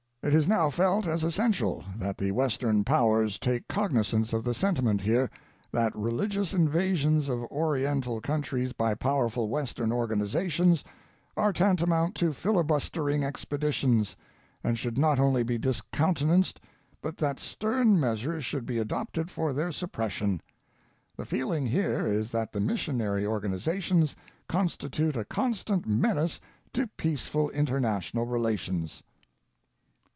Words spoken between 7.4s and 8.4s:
Ori ental